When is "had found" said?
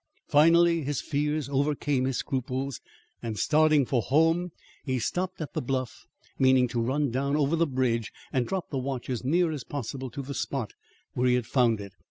11.35-11.79